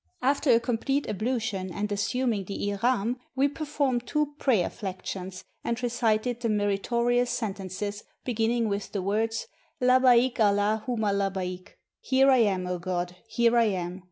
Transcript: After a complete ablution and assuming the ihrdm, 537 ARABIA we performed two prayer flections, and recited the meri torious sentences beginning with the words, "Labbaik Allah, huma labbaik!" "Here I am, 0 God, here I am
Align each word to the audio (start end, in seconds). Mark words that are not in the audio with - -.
After 0.23 0.49
a 0.51 0.59
complete 0.59 1.07
ablution 1.07 1.71
and 1.71 1.91
assuming 1.91 2.45
the 2.45 2.55
ihrdm, 2.57 2.73
537 2.75 3.15
ARABIA 3.35 3.35
we 3.35 3.47
performed 3.47 4.07
two 4.07 4.33
prayer 4.39 4.67
flections, 4.69 5.43
and 5.63 5.83
recited 5.83 6.39
the 6.39 6.49
meri 6.49 6.79
torious 6.79 7.27
sentences 7.27 8.03
beginning 8.25 8.67
with 8.67 8.93
the 8.93 9.01
words, 9.03 9.45
"Labbaik 9.79 10.39
Allah, 10.39 10.83
huma 10.87 11.13
labbaik!" 11.13 11.73
"Here 12.09 12.31
I 12.31 12.37
am, 12.37 12.63
0 12.65 12.79
God, 12.79 13.15
here 13.27 13.55
I 13.55 13.65
am 13.65 13.99